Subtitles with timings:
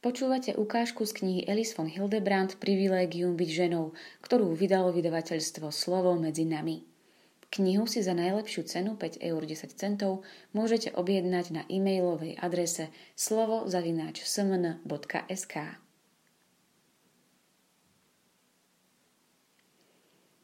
[0.00, 3.92] Počúvate ukážku z knihy Elis von Hildebrand Privilegium byť ženou,
[4.24, 6.88] ktorú vydalo vydavateľstvo Slovo medzi nami.
[7.52, 10.24] Knihu si za najlepšiu cenu 5 eur 10 centov
[10.56, 13.84] môžete objednať na e-mailovej adrese slovo.smn.sk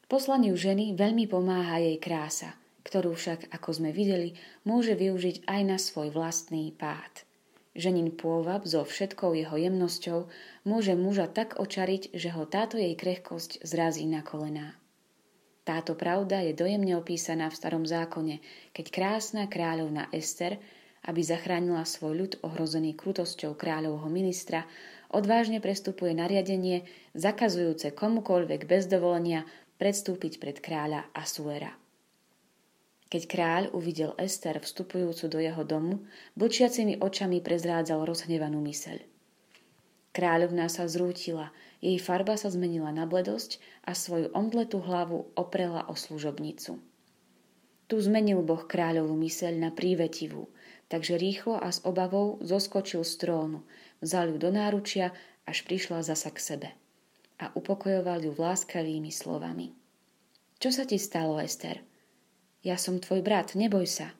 [0.05, 2.53] Poslaniu ženy veľmi pomáha jej krása,
[2.85, 4.37] ktorú však, ako sme videli,
[4.69, 7.26] môže využiť aj na svoj vlastný pád.
[7.77, 10.25] Ženin pôvab so všetkou jeho jemnosťou
[10.65, 14.73] môže muža tak očariť, že ho táto jej krehkosť zrazí na kolená.
[15.61, 18.41] Táto pravda je dojemne opísaná v starom zákone,
[18.73, 20.57] keď krásna kráľovna Ester,
[21.05, 24.65] aby zachránila svoj ľud ohrozený krutosťou kráľovho ministra,
[25.13, 26.81] odvážne prestupuje nariadenie
[27.13, 29.45] zakazujúce komukoľvek bez dovolenia
[29.77, 31.86] predstúpiť pred kráľa Asuera.
[33.07, 36.03] Keď kráľ uvidel Ester vstupujúcu do jeho domu,
[36.35, 38.99] blčiacimi očami prezrádzal rozhnevanú myseľ.
[40.11, 45.95] Kráľovná sa zrútila, jej farba sa zmenila na bledosť a svoju omdletú hlavu oprela o
[45.95, 46.81] služobnicu.
[47.87, 50.51] Tu zmenil Boh kráľovú myseľ na prívetivú,
[50.91, 53.63] takže rýchlo a s obavou zoskočil z trónu,
[54.03, 55.15] vzal ju do náručia,
[55.47, 56.69] až prišla zasa k sebe
[57.39, 59.71] a upokojoval ju láskavými slovami.
[60.57, 61.79] Čo sa ti stalo, Ester?
[62.65, 64.17] Ja som tvoj brat, neboj sa.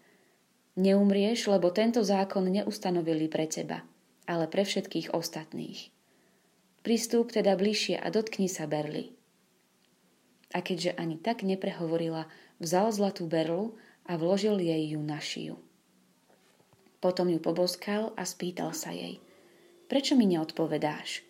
[0.77, 3.81] Neumrieš, lebo tento zákon neustanovili pre teba,
[4.29, 5.89] ale pre všetkých ostatných.
[6.85, 9.09] Pristúp teda bližšie a dotkni sa berly.
[10.53, 12.29] A keďže ani tak neprehovorila,
[12.61, 13.73] vzal zlatú berlu
[14.05, 15.57] a vložil jej ju na šiju.
[17.01, 19.17] Potom ju poboskal a spýtal sa jej.
[19.89, 21.25] Prečo mi neodpovedáš?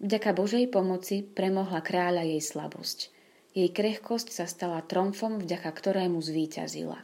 [0.00, 2.98] Vďaka Božej pomoci premohla kráľa jej slabosť–
[3.56, 7.00] jej krehkosť sa stala tromfom, vďaka ktorému zvíťazila.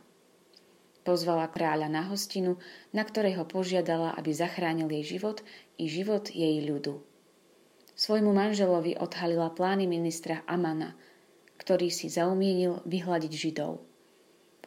[1.03, 2.61] Pozvala kráľa na hostinu,
[2.93, 5.41] na ktorej ho požiadala, aby zachránil jej život
[5.81, 7.01] i život jej ľudu.
[7.97, 10.95] Svojmu manželovi odhalila plány ministra Amana,
[11.57, 13.81] ktorý si zaumienil vyhľadiť Židov.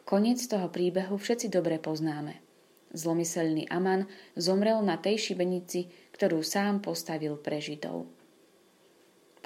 [0.02, 2.42] Koniec toho príbehu všetci dobre poznáme.
[2.94, 8.15] Zlomyselný Aman zomrel na tej šibenici, ktorú sám postavil pre Židov.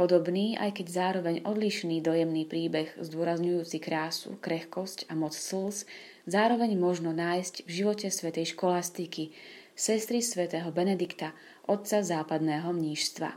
[0.00, 5.84] Podobný, aj keď zároveň odlišný dojemný príbeh zdôrazňujúci krásu, krehkosť a moc slz,
[6.25, 9.37] zároveň možno nájsť v živote svätej školastiky,
[9.77, 11.37] sestry svätého Benedikta,
[11.69, 13.37] otca západného mnížstva.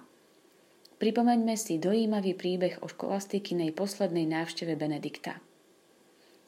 [1.04, 5.44] Pripomeňme si dojímavý príbeh o školastikinej poslednej návšteve Benedikta.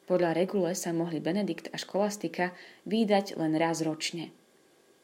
[0.08, 2.56] Podľa regule sa mohli Benedikt a školastika
[2.88, 4.32] výdať len raz ročne–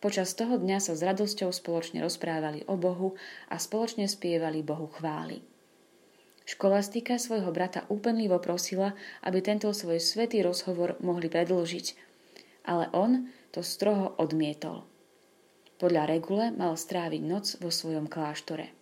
[0.02, 3.14] Počas toho dňa sa s radosťou spoločne rozprávali o Bohu
[3.54, 5.46] a spoločne spievali Bohu chvály.
[6.50, 11.94] Školastika svojho brata úpenlivo prosila, aby tento svoj svetý rozhovor mohli predložiť,
[12.66, 14.90] ale on to stroho odmietol.
[15.78, 18.74] Podľa regule mal stráviť noc vo svojom kláštore.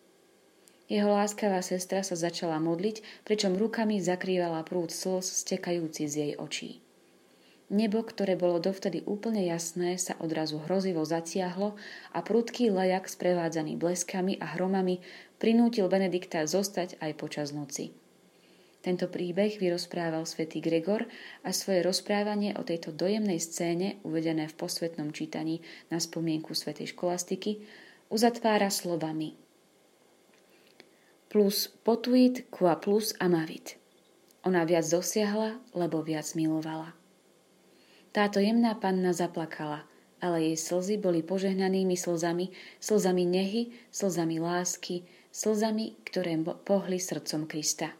[0.90, 6.81] Jeho láskavá sestra sa začala modliť, pričom rukami zakrývala prúd slz stekajúci z jej očí.
[7.69, 11.78] Nebo, ktoré bolo dovtedy úplne jasné, sa odrazu hrozivo zatiahlo
[12.18, 15.06] a prudký lejak sprevádzaný bleskami a hromami
[15.38, 17.94] prinútil Benedikta zostať aj počas noci.
[18.81, 21.06] Tento príbeh vyrozprával svätý Gregor
[21.46, 25.62] a svoje rozprávanie o tejto dojemnej scéne, uvedené v posvetnom čítaní
[25.94, 27.62] na spomienku svätej školastiky,
[28.09, 29.38] uzatvára slovami
[31.29, 33.78] plus potuit qua plus amavit.
[34.44, 36.98] Ona viac dosiahla, lebo viac milovala.
[38.09, 39.86] Táto jemná panna zaplakala,
[40.18, 42.50] ale jej slzy boli požehnanými slzami,
[42.81, 46.34] slzami nehy, slzami lásky, slzami, ktoré
[46.66, 47.94] pohli srdcom Krista.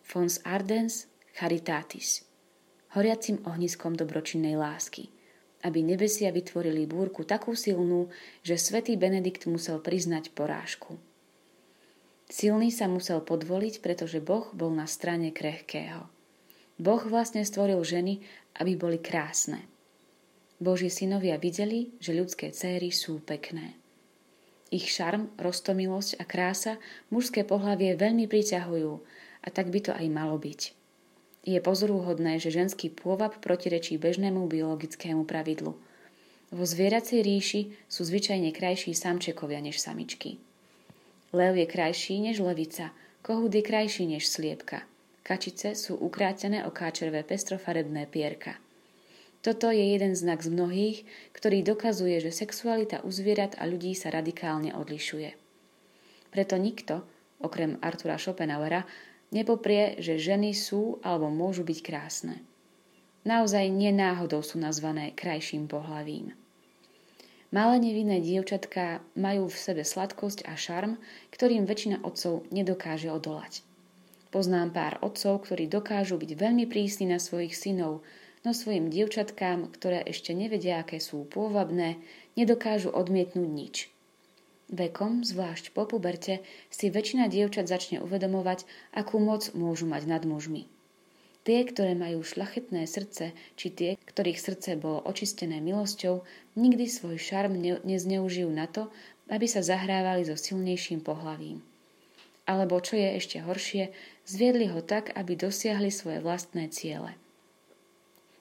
[0.00, 1.06] Fons ardens
[1.36, 2.24] charitatis,
[2.96, 5.12] horiacim ohniskom dobročinnej lásky,
[5.62, 8.08] aby nebesia vytvorili búrku takú silnú,
[8.40, 10.96] že svätý Benedikt musel priznať porážku.
[12.28, 16.08] Silný sa musel podvoliť, pretože Boh bol na strane krehkého.
[16.78, 18.22] Boh vlastne stvoril ženy,
[18.62, 19.66] aby boli krásne.
[20.62, 23.74] Boží synovia videli, že ľudské céry sú pekné.
[24.70, 26.78] Ich šarm, roztomilosť a krása
[27.10, 28.92] mužské pohlavie veľmi priťahujú
[29.42, 30.74] a tak by to aj malo byť.
[31.46, 35.74] Je pozorúhodné, že ženský pôvab protirečí bežnému biologickému pravidlu.
[36.54, 37.60] Vo zvieracej ríši
[37.90, 40.38] sú zvyčajne krajší samčekovia než samičky.
[41.34, 42.94] Lev je krajší než levica,
[43.26, 44.84] kohút je krajší než sliepka–
[45.28, 48.56] Kačice sú ukrátené o káčervé pestrofarebné pierka.
[49.44, 50.98] Toto je jeden znak z mnohých,
[51.36, 55.36] ktorý dokazuje, že sexualita u zvierat a ľudí sa radikálne odlišuje.
[56.32, 57.04] Preto nikto,
[57.44, 58.88] okrem Artura Schopenhauera,
[59.28, 62.40] nepoprie, že ženy sú alebo môžu byť krásne.
[63.28, 66.32] Naozaj nenáhodou sú nazvané krajším pohlavím.
[67.52, 70.96] Malé nevinné dievčatká majú v sebe sladkosť a šarm,
[71.36, 73.67] ktorým väčšina otcov nedokáže odolať.
[74.28, 78.04] Poznám pár otcov, ktorí dokážu byť veľmi prísni na svojich synov,
[78.44, 81.96] no svojim dievčatkám, ktoré ešte nevedia, aké sú pôvabné,
[82.36, 83.76] nedokážu odmietnúť nič.
[84.68, 90.68] Vekom, zvlášť po puberte, si väčšina dievčat začne uvedomovať, akú moc môžu mať nad mužmi.
[91.48, 96.20] Tie, ktoré majú šlachetné srdce, či tie, ktorých srdce bolo očistené milosťou,
[96.60, 98.92] nikdy svoj šarm ne- nezneužijú na to,
[99.32, 101.64] aby sa zahrávali so silnejším pohlavím.
[102.48, 103.92] Alebo čo je ešte horšie,
[104.24, 107.12] zviedli ho tak, aby dosiahli svoje vlastné ciele.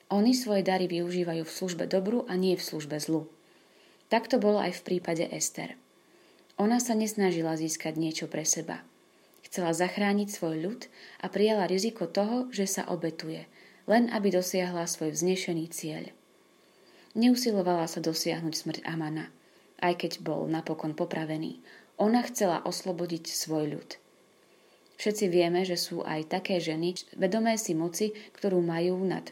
[0.07, 3.27] Oni svoje dary využívajú v službe dobru a nie v službe zlu.
[4.07, 5.75] Tak to bolo aj v prípade Ester.
[6.56, 8.80] Ona sa nesnažila získať niečo pre seba–
[9.48, 10.81] Chcela zachrániť svoj ľud
[11.24, 13.48] a prijala riziko toho, že sa obetuje,
[13.88, 16.12] len aby dosiahla svoj vznešený cieľ.
[17.15, 19.31] Neusilovala sa dosiahnuť smrť Amana,
[19.81, 21.62] aj keď bol napokon popravený.
[21.97, 23.89] Ona chcela oslobodiť svoj ľud.
[24.97, 29.29] Všetci vieme, že sú aj také ženy, vedomé si moci, ktorú majú nad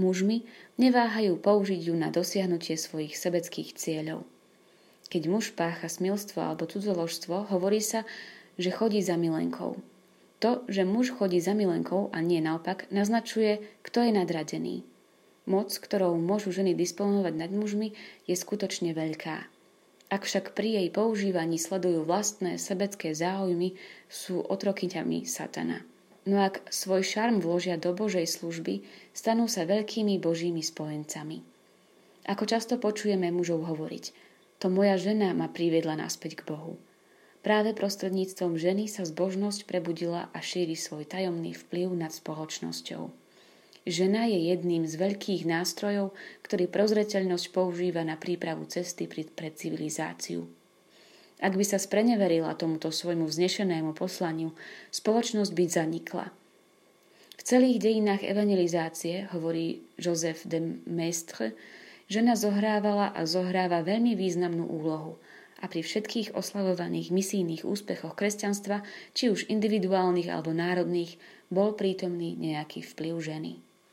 [0.00, 0.48] mužmi,
[0.80, 4.24] neváhajú použiť ju na dosiahnutie svojich sebeckých cieľov.
[5.12, 8.08] Keď muž pácha smilstvo alebo cudzoložstvo, hovorí sa,
[8.56, 9.76] že chodí za milenkou.
[10.40, 14.76] To, že muž chodí za milenkou a nie naopak, naznačuje, kto je nadradený.
[15.44, 17.98] Moc, ktorou môžu ženy disponovať nad mužmi,
[18.30, 19.50] je skutočne veľká.
[20.12, 23.74] Ak však pri jej používaní sledujú vlastné sebecké záujmy,
[24.12, 25.82] sú otrokyňami satana.
[26.28, 31.42] No ak svoj šarm vložia do Božej služby, stanú sa veľkými Božími spojencami.
[32.28, 34.04] Ako často počujeme mužov hovoriť,
[34.62, 36.78] to moja žena ma priviedla naspäť k Bohu.
[37.42, 43.21] Práve prostredníctvom ženy sa zbožnosť prebudila a šíri svoj tajomný vplyv nad spoločnosťou.
[43.82, 46.14] Žena je jedným z veľkých nástrojov,
[46.46, 50.46] ktorý prozreteľnosť používa na prípravu cesty pre civilizáciu.
[51.42, 54.54] Ak by sa spreneverila tomuto svojmu vznešenému poslaniu,
[54.94, 56.26] spoločnosť by zanikla.
[57.34, 61.58] V celých dejinách evangelizácie, hovorí Joseph de Maistre,
[62.06, 65.18] žena zohrávala a zohráva veľmi významnú úlohu–
[65.62, 68.82] a pri všetkých oslavovaných misijných úspechoch kresťanstva,
[69.14, 71.14] či už individuálnych alebo národných,
[71.54, 73.52] bol prítomný nejaký vplyv ženy.